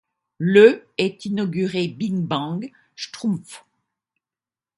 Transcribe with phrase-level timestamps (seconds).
[0.39, 3.63] Le est inauguré Big Bang Schtroumpf.